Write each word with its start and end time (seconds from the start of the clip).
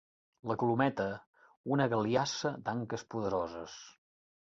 La 0.51 0.55
Colometa, 0.63 1.05
una 1.77 1.89
galiassa 1.93 2.55
d'anques 2.67 3.09
poderoses. 3.15 3.81